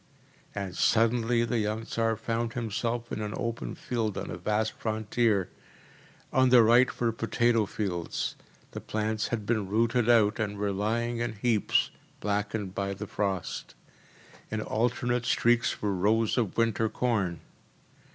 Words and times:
‚ÄĚ 0.01 0.51
and 0.63 0.75
suddenly 0.75 1.45
the 1.45 1.59
young 1.59 1.85
Tsar 1.85 2.15
found 2.15 2.53
himself 2.53 3.11
in 3.11 3.21
an 3.21 3.35
open 3.37 3.75
field 3.75 4.17
on 4.17 4.31
a 4.31 4.35
vast 4.39 4.71
frontier. 4.71 5.51
On 6.33 6.49
the 6.49 6.63
right 6.63 6.99
were 6.99 7.11
potato 7.11 7.67
fields; 7.67 8.35
the 8.71 8.81
plants 8.81 9.27
had 9.27 9.45
been 9.45 9.69
rooted 9.69 10.09
out, 10.09 10.39
and 10.39 10.57
were 10.57 10.71
lying 10.71 11.17
in 11.19 11.33
heaps, 11.33 11.91
blackened 12.19 12.73
by 12.73 12.95
the 12.95 13.05
frost; 13.05 13.75
in 14.49 14.59
alternate 14.61 15.27
streaks 15.27 15.83
were 15.83 15.93
rows 15.93 16.35
of 16.35 16.57
winter 16.57 16.89
corn. 16.89 17.39